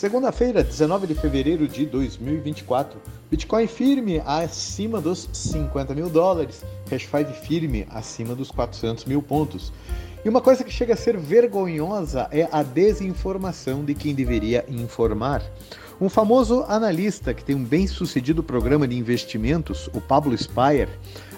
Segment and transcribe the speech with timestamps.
[0.00, 2.98] Segunda-feira, 19 de fevereiro de 2024.
[3.30, 6.64] Bitcoin firme acima dos 50 mil dólares.
[6.90, 9.70] Hash 5 firme acima dos 400 mil pontos.
[10.24, 15.42] E uma coisa que chega a ser vergonhosa é a desinformação de quem deveria informar.
[16.00, 20.88] Um famoso analista que tem um bem-sucedido programa de investimentos, o Pablo Spire,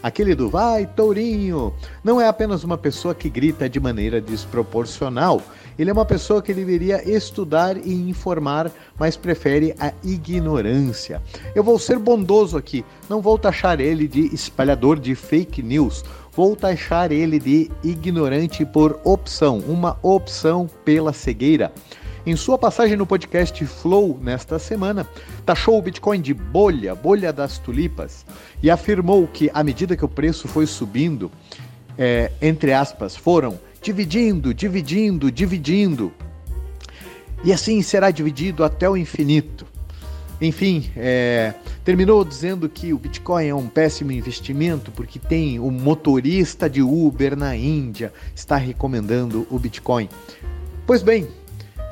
[0.03, 5.41] aquele do vai, tourinho, não é apenas uma pessoa que grita de maneira desproporcional.
[5.79, 11.23] Ele é uma pessoa que deveria estudar e informar, mas prefere a ignorância.
[11.55, 16.57] Eu vou ser bondoso aqui, não vou taxar ele de espalhador de fake news, vou
[16.57, 21.73] taxar ele de ignorante por opção, uma opção pela cegueira.
[22.25, 25.05] Em sua passagem no podcast Flow nesta semana,
[25.45, 28.25] taxou o Bitcoin de bolha, bolha das tulipas,
[28.63, 31.33] e afirmou que à medida que o preço foi subindo,
[31.99, 36.13] é, entre aspas, foram dividindo, dividindo, dividindo,
[37.43, 39.67] e assim será dividido até o infinito.
[40.41, 46.71] Enfim, é, terminou dizendo que o Bitcoin é um péssimo investimento porque tem o motorista
[46.71, 50.09] de Uber na Índia está recomendando o Bitcoin.
[50.87, 51.29] Pois bem,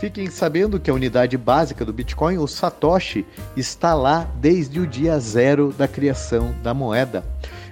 [0.00, 5.18] Fiquem sabendo que a unidade básica do Bitcoin, o Satoshi, está lá desde o dia
[5.20, 7.22] zero da criação da moeda.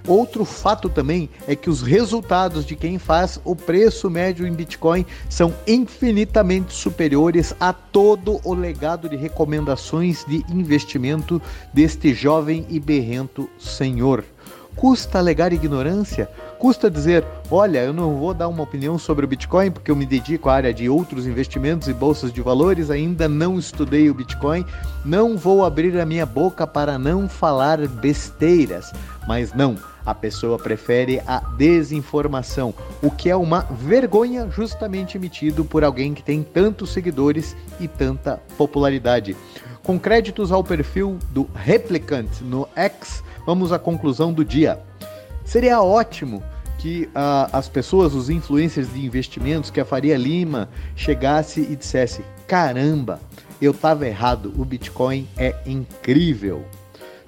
[0.07, 5.07] Outro fato também é que os resultados de quem faz o preço médio em Bitcoin
[5.27, 11.41] são infinitamente superiores a todo o legado de recomendações de investimento
[11.73, 14.23] deste jovem e berrento senhor.
[14.79, 16.31] Custa alegar ignorância?
[16.57, 20.07] Custa dizer, olha, eu não vou dar uma opinião sobre o Bitcoin porque eu me
[20.07, 24.65] dedico à área de outros investimentos e bolsas de valores, ainda não estudei o Bitcoin,
[25.05, 28.93] não vou abrir a minha boca para não falar besteiras.
[29.27, 35.83] Mas não, a pessoa prefere a desinformação, o que é uma vergonha justamente emitido por
[35.83, 39.37] alguém que tem tantos seguidores e tanta popularidade.
[39.89, 44.79] Com créditos ao perfil do Replicant no X, vamos à conclusão do dia.
[45.47, 46.43] Seria ótimo
[46.79, 52.23] que uh, as pessoas, os influencers de investimentos, que a Faria Lima chegasse e dissesse:
[52.47, 53.19] caramba,
[53.63, 56.67] eu estava errado, o Bitcoin é incrível.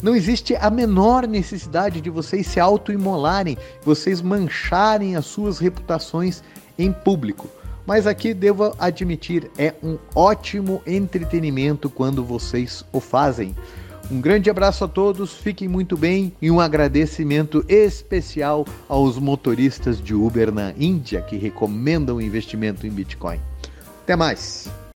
[0.03, 6.43] Não existe a menor necessidade de vocês se autoimolarem, vocês mancharem as suas reputações
[6.79, 7.49] em público.
[7.87, 13.55] Mas aqui devo admitir, é um ótimo entretenimento quando vocês o fazem.
[14.11, 20.15] Um grande abraço a todos, fiquem muito bem e um agradecimento especial aos motoristas de
[20.15, 23.39] Uber na Índia que recomendam o investimento em Bitcoin.
[24.03, 24.81] Até mais!